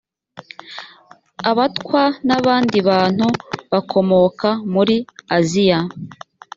[1.49, 3.27] abatwa nabandi bantu
[3.71, 4.95] bakomoka muri
[5.37, 5.79] aziya.